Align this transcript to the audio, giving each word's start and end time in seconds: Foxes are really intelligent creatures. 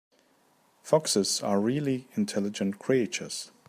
Foxes 0.81 1.43
are 1.43 1.59
really 1.61 2.07
intelligent 2.15 2.79
creatures. 2.79 3.51